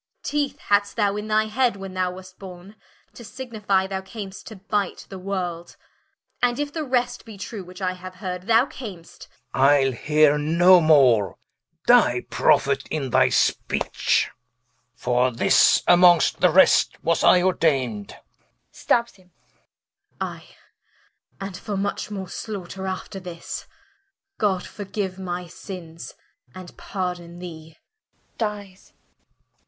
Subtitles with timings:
[0.23, 2.75] Teeth had'st thou in thy head, when thou was't borne,
[3.13, 5.75] To signifie, thou cam'st to bite the world:
[6.41, 9.61] And if the rest be true, which I haue heard, Thou cam'st Rich.
[9.61, 11.37] Ile heare no more:
[11.85, 14.33] Dye Prophet in thy speech, Stabbes him.
[14.95, 18.15] For this (among'st the rest) was I ordain'd
[18.89, 19.29] Hen.
[20.19, 20.45] I,
[21.39, 23.69] and for much more slaughter after this, O
[24.39, 26.15] God forgiue my sinnes,
[26.55, 27.77] and pardon thee.
[28.39, 28.93] Dyes.